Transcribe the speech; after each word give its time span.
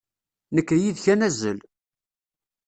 Nekk 0.55 0.69
d 0.77 0.79
yid-k 0.83 1.05
ad 1.13 1.17
nazzel. 1.19 1.59